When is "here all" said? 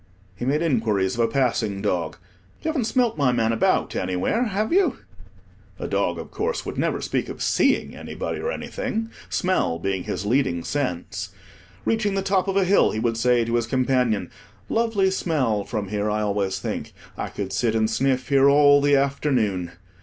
18.29-18.81